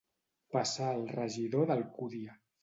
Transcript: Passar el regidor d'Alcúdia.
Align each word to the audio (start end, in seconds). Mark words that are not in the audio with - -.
Passar 0.55 0.87
el 0.93 1.03
regidor 1.17 1.69
d'Alcúdia. 1.73 2.37